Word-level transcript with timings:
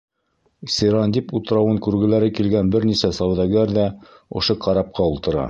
Сирандип 0.75 1.29
утрауын 1.39 1.77
күргеләре 1.87 2.31
килгән 2.39 2.73
бер 2.77 2.89
нисә 2.93 3.13
сауҙагәр 3.19 3.77
ҙә 3.79 3.87
ошо 4.41 4.59
карапҡа 4.67 5.11
ултыра. 5.15 5.39